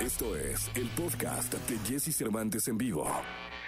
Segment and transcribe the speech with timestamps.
[0.00, 3.06] Esto es el podcast de Jesse Cervantes en vivo.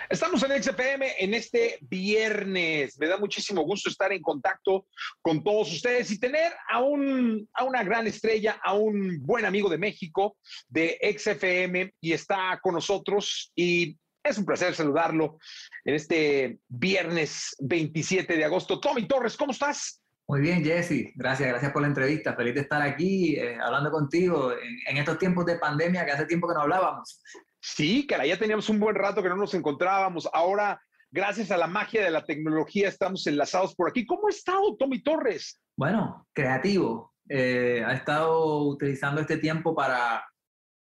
[0.09, 2.99] Estamos en XFM en este viernes.
[2.99, 4.87] Me da muchísimo gusto estar en contacto
[5.21, 9.69] con todos ustedes y tener a, un, a una gran estrella, a un buen amigo
[9.69, 15.39] de México de XFM y está con nosotros y es un placer saludarlo
[15.85, 18.81] en este viernes 27 de agosto.
[18.81, 20.02] Tommy Torres, ¿cómo estás?
[20.29, 21.13] Muy bien, Jesse.
[21.15, 22.35] Gracias, gracias por la entrevista.
[22.35, 26.49] Feliz de estar aquí eh, hablando contigo en, estos tiempos de pandemia que hace tiempo
[26.49, 27.21] que no hablábamos.
[27.61, 30.29] Sí, cara, ya teníamos un buen rato que no nos encontrábamos.
[30.33, 30.81] Ahora,
[31.11, 34.07] gracias a la magia de la tecnología, estamos enlazados por aquí.
[34.07, 35.61] ¿Cómo ha estado Tommy Torres?
[35.77, 37.13] Bueno, creativo.
[37.29, 40.25] Eh, ha estado utilizando este tiempo para,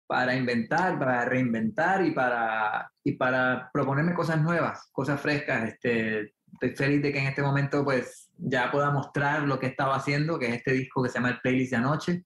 [0.07, 5.69] para inventar, para reinventar y para, y para proponerme cosas nuevas, cosas frescas.
[5.69, 9.95] Este, estoy feliz de que en este momento pues ya pueda mostrar lo que estaba
[9.95, 12.23] haciendo, que es este disco que se llama el Playlist de Anoche,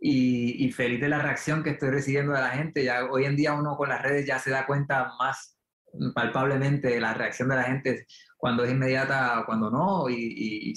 [0.00, 2.84] y, feliz de la reacción que estoy recibiendo de la gente.
[2.84, 5.58] Ya hoy en día uno con las redes ya se da cuenta más
[6.14, 10.74] palpablemente de la reacción de la gente cuando es inmediata, cuando no, y,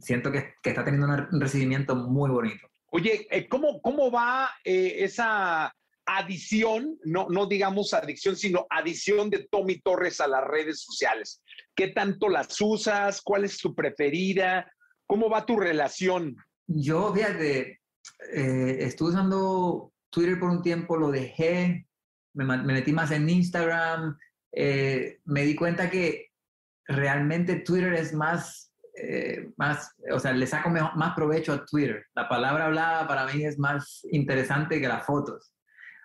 [0.00, 2.68] siento que, que, está teniendo un recibimiento muy bonito.
[2.90, 5.74] Oye, eh, ¿cómo, cómo va eh, esa
[6.06, 11.42] adición, no, no digamos adicción, sino adición de Tommy Torres a las redes sociales.
[11.74, 13.20] ¿Qué tanto las usas?
[13.22, 14.70] ¿Cuál es tu preferida?
[15.06, 16.36] ¿Cómo va tu relación?
[16.66, 17.80] Yo, fíjate,
[18.32, 21.86] eh, estuve usando Twitter por un tiempo, lo dejé,
[22.34, 24.16] me, metí más en Instagram,
[24.52, 26.28] eh, me di cuenta que
[26.86, 32.06] realmente Twitter es más, eh, más, o sea, le saco más provecho a Twitter.
[32.14, 35.54] La palabra hablada para mí es más interesante que las fotos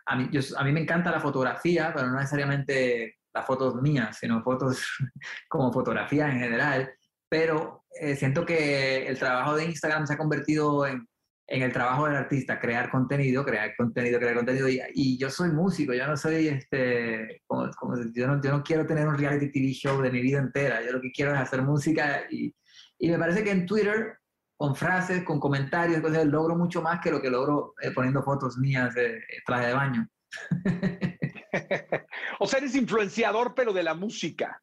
[0.10, 4.42] a mí, a mí me encanta la fotografía, pero no necesariamente las fotos mías, sino
[4.44, 4.82] fotos
[5.50, 6.94] como fotografía en general.
[7.30, 11.08] Pero eh, siento que el trabajo de Instagram se ha convertido en,
[11.50, 14.68] en el trabajo del artista, crear contenido, crear contenido, crear contenido.
[14.70, 17.70] Y, yo soy músico, yo no soy, este, como,
[18.14, 20.84] yo, no, yo no quiero tener un reality TV show de mi vida entera.
[20.84, 22.56] Yo lo que quiero es hacer música y,
[23.00, 24.20] y me parece que en Twitter
[24.60, 28.58] con frases, con comentarios, entonces logro mucho más que lo que logro eh, poniendo fotos
[28.58, 30.08] mías de traje de baño.
[32.40, 34.62] o sea, eres influenciador, pero de la música.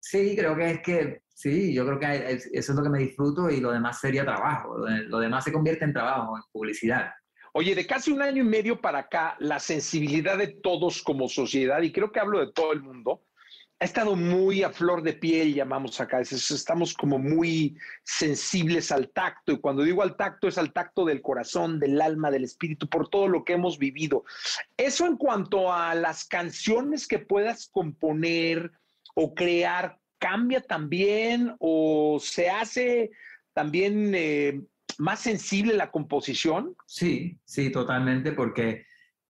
[0.00, 3.50] Sí, creo que es que, sí, yo creo que eso es lo que me disfruto
[3.50, 7.10] y lo demás sería trabajo, lo demás se convierte en trabajo, en publicidad.
[7.52, 11.82] Oye, de casi un año y medio para acá, la sensibilidad de todos como sociedad,
[11.82, 13.24] y creo que hablo de todo el mundo,
[13.80, 16.20] ha estado muy a flor de piel, llamamos acá.
[16.20, 19.52] Estamos como muy sensibles al tacto.
[19.52, 23.08] Y cuando digo al tacto, es al tacto del corazón, del alma, del espíritu, por
[23.08, 24.24] todo lo que hemos vivido.
[24.76, 28.72] Eso en cuanto a las canciones que puedas componer
[29.14, 33.12] o crear, ¿cambia también o se hace
[33.52, 34.60] también eh,
[34.98, 36.74] más sensible la composición?
[36.84, 38.86] Sí, sí, totalmente, porque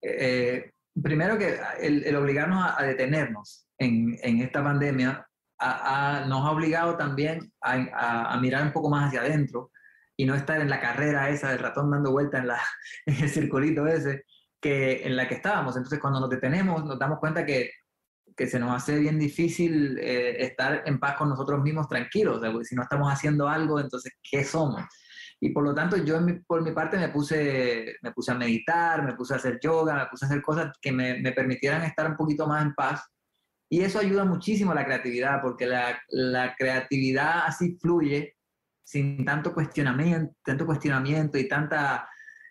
[0.00, 5.26] eh, primero que el, obligarnos a detenernos en, esta pandemia
[5.60, 9.70] nos ha obligado también a, mirar un poco más hacia adentro
[10.16, 12.60] y no estar en la carrera esa del ratón dando vuelta en, la,
[13.06, 14.24] el circulito ese
[14.60, 15.76] que en la que estábamos.
[15.76, 17.70] Entonces, cuando nos detenemos, nos damos cuenta que,
[18.38, 22.40] se nos hace bien difícil eh, estar en paz con nosotros mismos tranquilos.
[22.66, 24.82] si no estamos haciendo algo, entonces, ¿qué somos?
[25.38, 29.14] Y por lo tanto, yo por mi parte me puse, me puse a meditar, me
[29.14, 32.46] puse a hacer yoga, me puse a hacer cosas que me permitieran estar un poquito
[32.46, 33.11] más en paz
[33.72, 38.36] y eso ayuda muchísimo a la creatividad, porque la, la creatividad así fluye
[38.84, 42.06] sin tanto cuestionamiento, tanto cuestionamiento y tanta...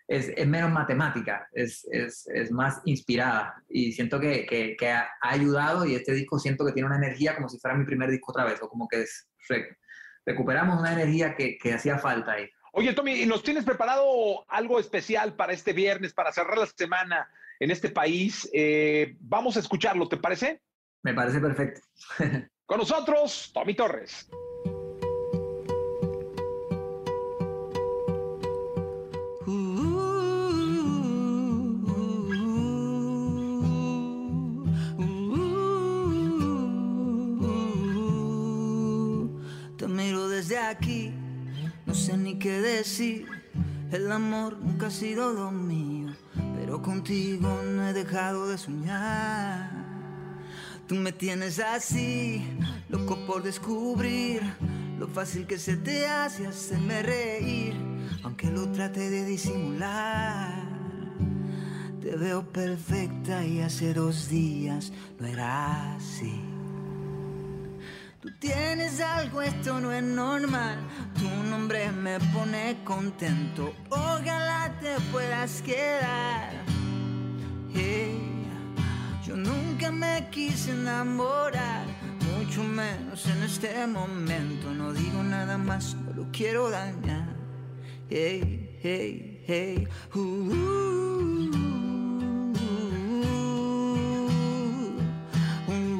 [0.08, 3.54] Es, es menos matemática, es, es, es, más inspirada.
[3.68, 7.36] Y siento que, que, que, ha ayudado y este disco siento que tiene una energía
[7.36, 9.04] como si fuera mi primer disco otra vez, o como que
[10.26, 12.50] recuperamos una energía que, que hacía falta ahí.
[12.72, 17.28] Oye, Tommy, ¿nos tienes preparado algo especial para este viernes, para cerrar la semana
[17.60, 18.50] en este país?
[18.52, 20.60] Eh, vamos a escucharlo, ¿te parece?
[21.02, 21.80] Me parece perfecto.
[22.66, 24.28] Con nosotros, Tommy Torres.
[39.76, 41.12] Te miro desde aquí,
[41.84, 43.26] no sé ni qué decir.
[43.90, 46.14] El amor nunca ha sido lo mío,
[46.56, 49.71] pero contigo no he dejado de soñar.
[50.92, 52.44] Tú me tienes así,
[52.90, 54.42] loco por descubrir
[54.98, 57.74] lo fácil que se te hace hacerme reír,
[58.22, 60.52] aunque lo trate de disimular.
[62.02, 66.38] Te veo perfecta y hace dos días no era así.
[68.20, 70.78] Tú tienes algo, esto no es normal.
[71.18, 73.72] Tu nombre me pone contento.
[73.88, 76.52] Ojalá te puedas quedar.
[79.92, 81.86] Me quise enamorar,
[82.38, 84.72] mucho menos en este momento.
[84.72, 87.28] No digo nada más, no lo quiero dañar.
[88.08, 89.88] Hey, hey, hey.
[90.14, 90.52] Uh, uh,
[95.66, 95.92] uh,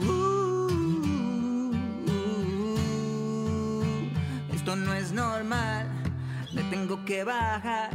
[4.55, 5.87] Esto no es normal,
[6.53, 7.91] me tengo que bajar.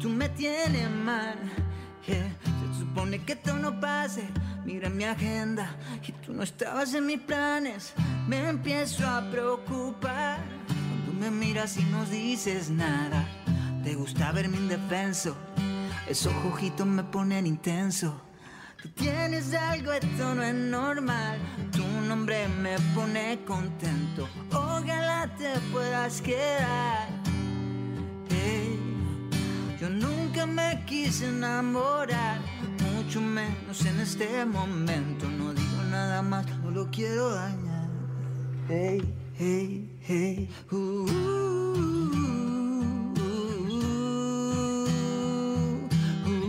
[0.00, 1.38] Tú me tienes mal.
[2.06, 4.28] Se supone que esto no pase.
[4.64, 5.74] Mira mi agenda
[6.06, 7.92] y tú no estabas en mis planes.
[8.28, 13.26] Me empiezo a preocupar cuando me miras y no dices nada.
[13.82, 15.36] Te gusta verme indefenso.
[16.08, 18.20] Esos ojitos me ponen intenso.
[18.82, 21.38] Tú tienes algo, esto no es normal.
[21.70, 24.28] Tu nombre me pone contento.
[24.50, 27.08] Ojalá te puedas quedar.
[28.28, 28.78] Hey,
[29.80, 32.40] yo nunca me quise enamorar,
[33.12, 35.28] mucho menos en este momento.
[35.28, 37.90] No digo nada más, no lo quiero dañar.
[38.70, 39.02] Hey,
[39.38, 40.48] hey, hey.
[40.70, 41.10] uh, uh,
[46.26, 46.42] uh,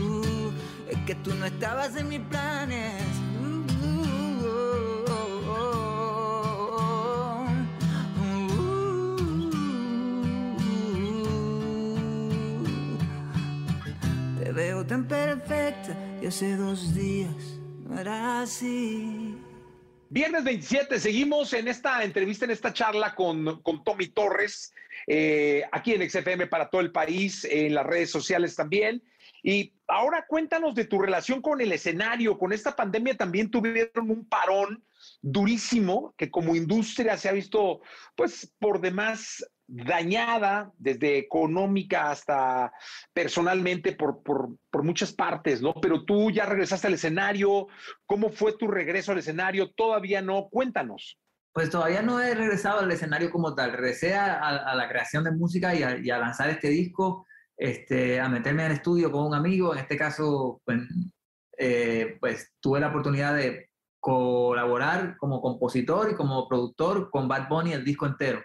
[0.00, 0.52] uh.
[0.90, 3.11] Es que tú no estabas en mis planes.
[16.32, 19.36] Hace dos días no.
[20.08, 24.72] Viernes 27, seguimos en esta entrevista, en esta charla con, con Tommy Torres,
[25.06, 29.02] eh, aquí en XFM para todo el país, en las redes sociales también.
[29.42, 32.38] Y ahora cuéntanos de tu relación con el escenario.
[32.38, 34.82] Con esta pandemia también tuvieron un parón
[35.20, 37.82] durísimo que como industria se ha visto
[38.16, 42.72] pues por demás dañada desde económica hasta
[43.14, 45.72] personalmente por, por, por, muchas partes, ¿no?
[45.80, 47.68] Pero tú ya regresaste al escenario,
[48.04, 49.70] ¿cómo fue tu regreso al escenario?
[49.70, 51.18] Todavía no, cuéntanos.
[51.54, 55.74] Pues todavía no he regresado al escenario como tal, regresé a, la creación de música
[55.74, 57.26] y a, lanzar este disco,
[57.56, 60.80] este, a meterme en estudio con un amigo, en este caso, pues,
[61.58, 63.70] eh, pues tuve la oportunidad de
[64.00, 68.42] colaborar como compositor y como productor con Bad Bunny el disco entero.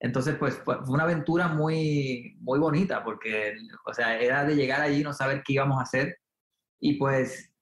[0.00, 3.54] Entonces, pues fue una aventura muy, muy bonita porque,
[3.86, 6.18] o sea, era de llegar allí no saber qué íbamos a hacer.
[6.80, 7.52] Y pues,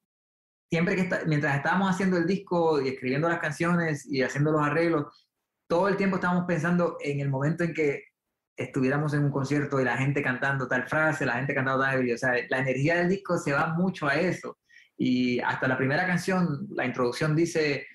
[0.71, 4.63] siempre que, está, mientras estábamos haciendo el disco y escribiendo las canciones y haciendo los
[4.63, 5.29] arreglos,
[5.69, 8.05] todo el tiempo estábamos pensando en el momento en que
[8.57, 12.19] estuviéramos en un concierto y la gente cantando tal frase, la gente cantando tal, o
[12.19, 14.59] sea, la energía del disco se va mucho a eso.
[14.97, 17.87] Y hasta la primera canción, la introducción dice,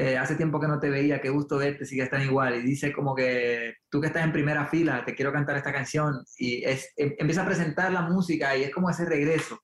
[0.00, 2.54] eh, hace tiempo que no te veía, qué gusto verte, sigue tan igual.
[2.54, 6.24] Y dice como que tú que estás en primera fila, te quiero cantar esta canción.
[6.36, 9.58] Y es, em, empieza a presentar la música y es como ese regreso.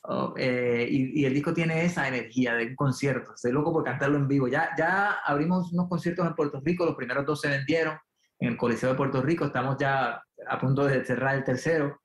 [0.00, 3.34] Oh, eh, y, y, el disco tiene esa energía de un concierto.
[3.34, 4.48] Estoy loco por cantarlo en vivo.
[4.48, 7.98] Ya, ya abrimos unos conciertos en Puerto Rico, los primeros dos se vendieron
[8.38, 9.44] en el Coliseo de Puerto Rico.
[9.44, 12.00] Estamos ya a punto de cerrar el tercero,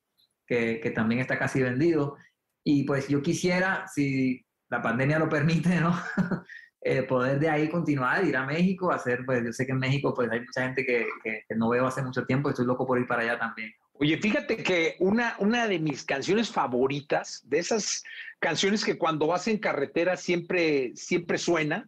[0.46, 2.18] que, que también está casi vendido.
[2.66, 5.98] Y pues yo quisiera, si la pandemia lo permite, ¿no?
[6.84, 10.14] eh, poder de ahí continuar, ir a México, hacer, pues yo sé que en México
[10.16, 13.00] pues hay mucha gente que, que, que, no veo hace mucho tiempo, estoy loco por
[13.00, 13.72] ir para allá también.
[13.94, 18.04] Oye, fíjate que una, una de mis canciones favoritas, de esas
[18.40, 21.88] canciones que cuando vas en carretera siempre, siempre suena,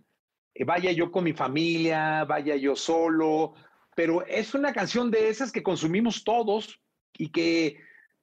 [0.54, 3.56] eh, vaya yo con mi familia, vaya yo solo,
[3.96, 6.80] pero es una canción de esas que consumimos todos
[7.18, 7.78] y que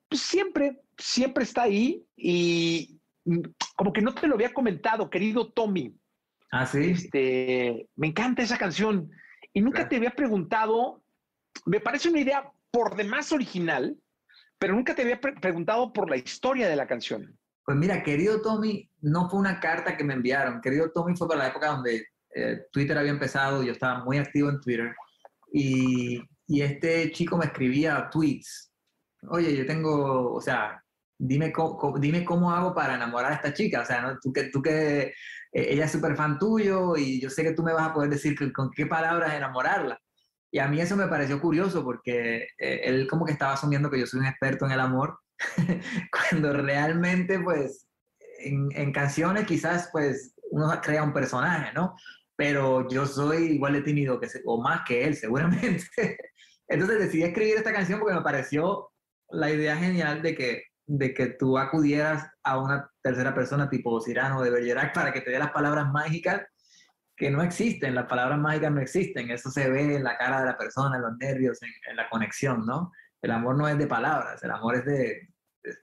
[0.08, 3.40] pues, siempre, siempre está ahí y mm,
[3.74, 5.96] como que no te lo había comentado, querido Tommy,
[6.50, 6.90] Ah, sí.
[6.90, 9.10] Este, me encanta esa canción.
[9.52, 9.88] Y nunca claro.
[9.88, 11.02] te había preguntado,
[11.66, 13.96] me parece una idea por demás original,
[14.58, 17.36] pero nunca te había pre preguntado por la historia de la canción.
[17.64, 20.60] Pues mira, querido Tommy, no fue una carta que me enviaron.
[20.60, 24.50] Querido Tommy fue para la época donde eh, Twitter había empezado, yo estaba muy activo
[24.50, 24.94] en Twitter.
[25.52, 28.72] Y, y este chico me escribía tweets.
[29.28, 30.82] Oye, yo tengo, o sea,
[31.20, 33.82] dime cómo, dime cómo hago para enamorar a esta chica.
[33.82, 35.12] O sea, tú que, tú que
[35.52, 38.36] ella es súper fan tuyo y yo sé que tú me vas a poder decir
[38.52, 39.98] con qué palabras enamorarla.
[40.50, 44.00] Y a mí eso me pareció curioso porque eh, él como que estaba asumiendo que
[44.00, 45.18] yo soy un experto en el amor,
[46.30, 47.86] cuando realmente pues
[48.40, 51.94] en, en, canciones quizás pues uno crea un personaje, ¿no?
[52.36, 56.16] Pero yo soy igual de tímido que o más que él seguramente.
[56.66, 58.90] Entonces decidí escribir esta canción porque me pareció
[59.30, 64.42] la idea genial de que de que tú acudieras a una tercera persona tipo Cirano
[64.42, 66.42] de Bergerac para que te dé las palabras mágicas
[67.16, 70.46] que no existen, las palabras mágicas no existen, eso se ve en la cara de
[70.46, 72.90] la persona, en los nervios, en, en la conexión, ¿no?
[73.22, 75.28] El amor no es de palabras, el amor es de,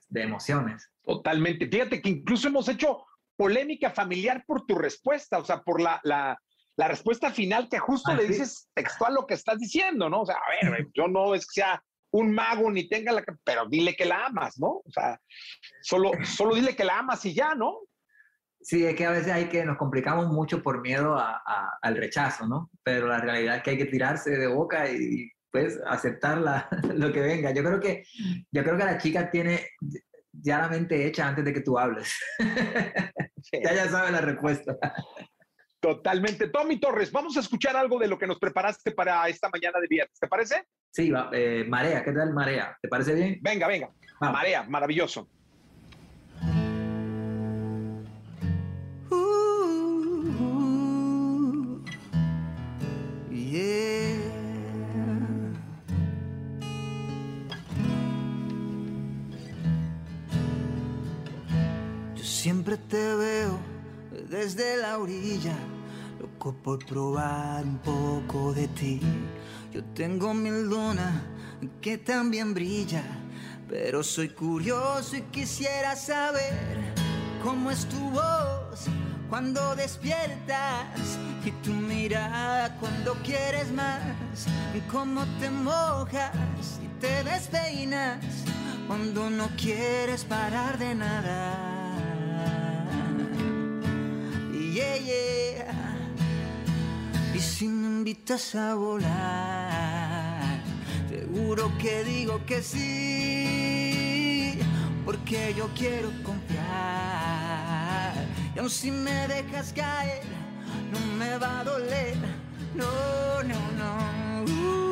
[0.08, 0.90] de emociones.
[1.02, 1.68] Totalmente.
[1.68, 3.04] Fíjate que incluso hemos hecho
[3.36, 6.36] polémica familiar por tu respuesta, o sea, por la, la,
[6.76, 8.28] la respuesta final que justo Ah, le sí.
[8.28, 10.22] dices textual lo que estás diciendo, ¿no?
[10.22, 13.24] O sea, a ver, yo no es que sea un mago ni tenga la...
[13.44, 14.68] Pero dile que la amas, ¿no?
[14.84, 15.20] O sea,
[15.82, 17.80] solo, solo dile que la amas y ya, ¿no?
[18.60, 21.96] Sí, es que a veces hay que nos complicamos mucho por miedo a- a- al
[21.96, 22.70] rechazo, ¿no?
[22.82, 27.12] Pero la realidad es que hay que tirarse de boca y pues aceptar la- lo
[27.12, 27.52] que venga.
[27.52, 28.04] Yo creo que
[28.50, 29.68] yo creo que la chica tiene
[30.32, 32.12] ya la mente hecha antes de que tú hables.
[33.52, 34.76] ya ya sabe la respuesta.
[35.80, 36.48] Totalmente.
[36.48, 39.86] Tommy Torres, vamos a escuchar algo de lo que nos preparaste para esta mañana de
[39.86, 40.18] viernes.
[40.18, 40.66] ¿Te parece?
[40.90, 42.76] Sí, va, eh, Marea, ¿qué tal Marea?
[42.82, 43.38] ¿Te parece bien?
[43.40, 43.90] Venga, venga.
[44.20, 44.36] Vamos.
[44.36, 45.28] Marea, maravilloso.
[49.10, 50.24] Ooh,
[53.30, 54.18] yeah.
[62.16, 63.77] Yo siempre te veo
[64.28, 65.56] desde la orilla,
[66.20, 69.00] loco por probar un poco de ti.
[69.72, 71.22] Yo tengo mi luna
[71.80, 73.02] que también brilla,
[73.68, 76.94] pero soy curioso y quisiera saber
[77.42, 78.86] cómo es tu voz
[79.28, 84.00] cuando despiertas y tu mirada cuando quieres más,
[84.90, 86.32] cómo te mojas
[86.82, 88.24] y te despeinas
[88.86, 91.87] cuando no quieres parar de nadar.
[97.34, 100.60] Y si me invitas a volar,
[101.08, 104.56] seguro que digo que sí,
[105.04, 106.64] porque yo quiero confiar.
[108.54, 110.22] Y aun si me dejas caer,
[110.92, 112.16] no me va a doler.
[112.76, 114.44] No, no, no.
[114.44, 114.87] Uh,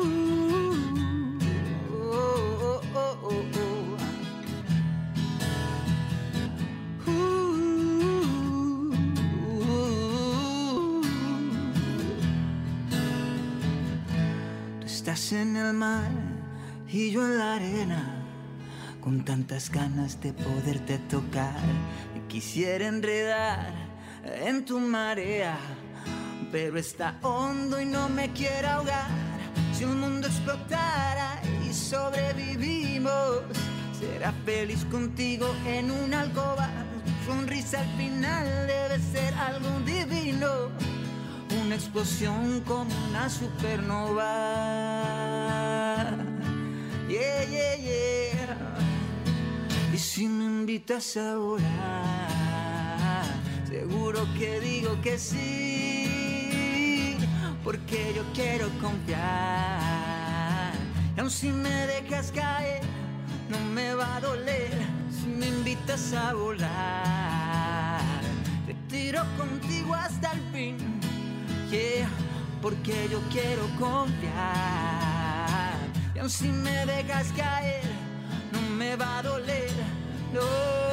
[15.31, 16.09] En el mar
[16.87, 18.23] y yo en la arena,
[19.01, 21.59] con tantas ganas de poderte tocar.
[22.29, 23.73] Quisiera enredar
[24.23, 25.57] en tu marea,
[26.49, 29.09] pero está hondo y no me quiere ahogar.
[29.73, 33.41] Si un mundo explotara y sobrevivimos,
[33.99, 36.69] será feliz contigo en una alcoba.
[37.25, 40.69] Sonrisa al final debe ser algo divino,
[41.67, 44.23] una explosión como una supernova.
[47.09, 48.57] Yeah, yeah, yeah.
[49.93, 53.25] Y si me invitas a volar,
[53.67, 57.17] seguro que digo que sí,
[57.65, 60.71] porque yo quiero confiar.
[61.17, 62.81] Y aun si me dejas caer,
[63.49, 64.71] no me va a doler
[65.11, 67.99] si me invitas a volar.
[68.65, 70.96] Te tiro contigo hasta el fin,
[72.61, 74.33] porque yo quiero confiar.
[76.15, 77.83] Y aun si me dejas caer,
[78.51, 79.71] no me va a doler,
[80.33, 80.87] no.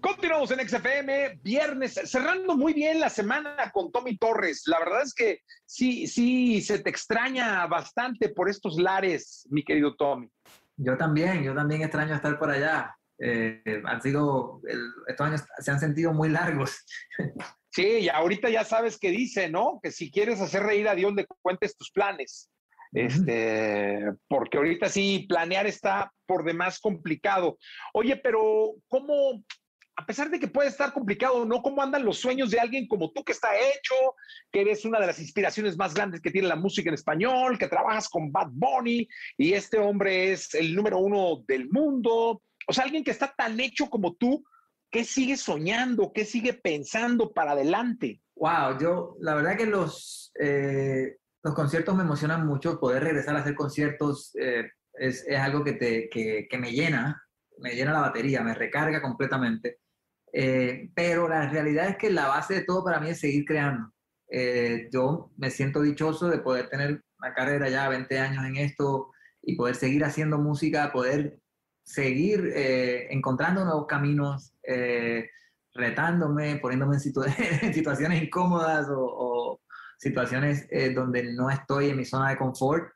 [0.00, 4.62] Continuamos en XFM, viernes, cerrando muy bien la semana con Tommy Torres.
[4.66, 9.94] La verdad es que sí, sí, se te extraña bastante por estos lares, mi querido
[9.96, 10.28] Tommy.
[10.78, 12.94] Yo también, yo también extraño estar por allá.
[13.20, 16.76] Eh, han sido, el- estos años se han sentido muy largos.
[17.70, 19.78] Sí, y ahorita ya sabes qué dice, ¿no?
[19.82, 22.50] Que si quieres hacer reír a Dios, le cuentes tus planes.
[22.92, 27.58] Este, porque ahorita sí, planear está por demás complicado.
[27.92, 29.44] Oye, pero ¿cómo,
[29.98, 31.60] a pesar de que puede estar complicado, ¿no?
[31.60, 33.94] ¿Cómo andan los sueños de alguien como tú que está hecho,
[34.52, 37.66] que eres una de las inspiraciones más grandes que tiene la música en español, que
[37.66, 42.42] trabajas con Bad Bunny y este hombre es el número uno del mundo?
[42.68, 44.44] O sea, alguien que está tan hecho como tú,
[44.88, 46.12] ¿qué sigue soñando?
[46.14, 48.22] ¿Qué sigue pensando para adelante?
[48.36, 52.78] Wow, yo, la verdad que los, eh, los conciertos me emocionan mucho.
[52.78, 57.20] Poder regresar a hacer conciertos eh, es, es algo que, te, que, que me llena,
[57.58, 59.80] me llena la batería, me recarga completamente.
[60.32, 63.92] Eh, pero la realidad es que la base de todo para mí es seguir creando.
[64.30, 69.10] Eh, yo me siento dichoso de poder tener una carrera ya 20 años en esto
[69.42, 71.40] y poder seguir haciendo música, poder
[71.82, 75.30] seguir eh, encontrando nuevos caminos, eh,
[75.74, 77.24] retándome, poniéndome en, situ-
[77.62, 79.60] en situaciones incómodas o, o
[79.98, 82.92] situaciones eh, donde no estoy en mi zona de confort.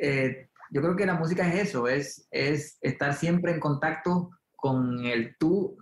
[0.00, 5.04] Eh, yo creo que la música es eso, es, es estar siempre en contacto con
[5.04, 5.76] el tú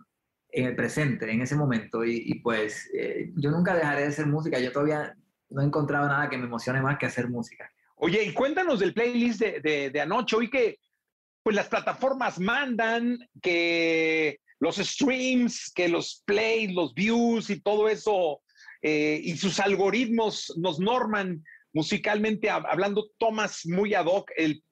[0.50, 2.04] en el presente, en ese momento.
[2.04, 5.14] Y, y pues eh, yo nunca dejaré de hacer música, yo todavía
[5.50, 7.70] no he encontrado nada que me emocione más que hacer música.
[7.96, 10.36] Oye, y cuéntanos del playlist de, de, anoche.
[10.36, 10.78] Hoy que
[11.42, 18.40] pues las plataformas mandan, que los streams, que los plays, los views y todo eso,
[18.82, 24.62] eh, y sus algoritmos nos norman musicalmente hablando, tomas muy ad hoc el,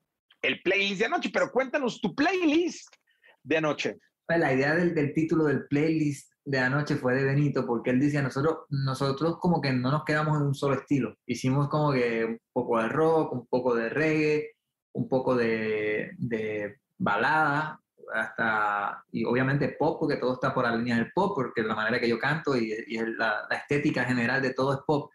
[0.43, 2.95] el playlist de anoche, pero cuéntanos tu playlist
[3.43, 3.97] de anoche.
[4.27, 8.01] Pues, la idea del, del, título del playlist de anoche fue de Benito, porque él
[8.01, 12.25] decía, nosotros, nosotros como que no nos quedamos en un solo estilo, hicimos como que
[12.25, 14.51] un poco de rock, un poco de reggae,
[14.93, 17.81] un poco de, de balada,
[18.15, 22.01] hasta, y obviamente pop, porque todo está por la línea del pop, porque la manera
[22.01, 25.11] que yo canto y, y la, la, estética general de todo es pop,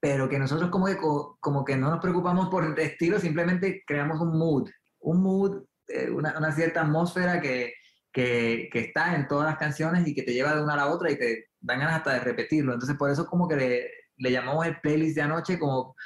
[0.00, 0.96] pero que nosotros como que,
[1.40, 6.10] como que no nos preocupamos por el estilo, simplemente creamos un mood, un mood, eh,
[6.10, 7.74] una, una, cierta atmósfera que,
[8.14, 10.86] que, que, está en todas las canciones y que te lleva de una a la
[10.86, 12.72] otra y te dan ganas hasta de repetirlo.
[12.72, 15.96] Entonces, por eso como que le, le llamamos el playlist de anoche, como,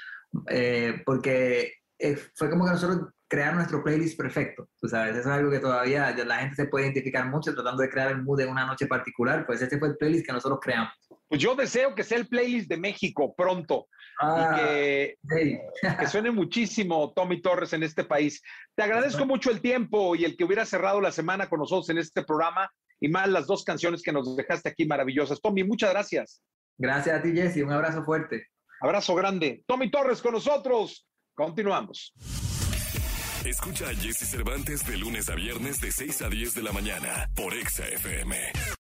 [0.49, 1.75] eh, porque
[2.35, 6.17] fue como que nosotros crear nuestro playlist perfecto, tú sabes, eso es algo que todavía
[6.17, 9.45] la gente se puede identificar mucho tratando de crear el mood de una noche particular,
[9.45, 10.93] pues este fue el playlist que nosotros creamos.
[11.29, 15.59] Pues yo deseo que sea el playlist de México pronto y Ah, que, sí.
[15.99, 18.43] que suene muchísimo Tommy Torres en este país.
[18.75, 21.99] Te agradezco mucho el tiempo y el que hubiera cerrado la semana con nosotros en
[21.99, 22.69] este programa
[22.99, 25.41] y más las dos canciones que nos dejaste aquí maravillosas.
[25.41, 26.43] Tommy, muchas gracias.
[26.79, 28.47] Gracias a ti, Jesse, un abrazo fuerte.
[28.81, 29.63] Abrazo grande.
[29.67, 31.07] Tommy Torres con nosotros.
[31.35, 32.13] Continuamos.
[33.45, 37.31] Escucha a Jesse Cervantes de lunes a viernes de 6 a 10 de la mañana
[37.37, 38.37] por Exa FM.